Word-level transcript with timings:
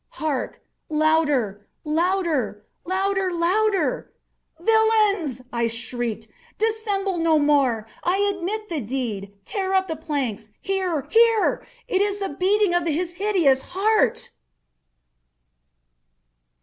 —hark! 0.09 0.59
louder! 0.89 1.67
louder! 1.83 2.65
louder! 2.85 3.31
louder! 3.31 4.11
"Villains!" 4.59 5.43
I 5.53 5.67
shrieked, 5.67 6.27
"dissemble 6.57 7.19
no 7.19 7.37
more! 7.37 7.87
I 8.03 8.17
admit 8.35 8.67
the 8.67 8.81
deed!—tear 8.81 9.75
up 9.75 9.87
the 9.87 9.95
planks!—here, 9.95 11.05
here!—It 11.11 12.01
is 12.01 12.17
the 12.17 12.29
beating 12.29 12.73
of 12.73 12.87
his 12.87 13.13
hideous 13.13 13.61
heart!" 13.61 14.31